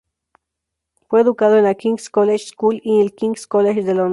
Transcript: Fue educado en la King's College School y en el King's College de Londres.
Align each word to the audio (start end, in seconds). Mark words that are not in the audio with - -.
Fue 1.07 1.21
educado 1.21 1.59
en 1.59 1.65
la 1.65 1.75
King's 1.75 2.09
College 2.09 2.47
School 2.57 2.81
y 2.83 2.95
en 2.95 3.01
el 3.01 3.13
King's 3.13 3.45
College 3.45 3.83
de 3.83 3.93
Londres. 3.93 4.09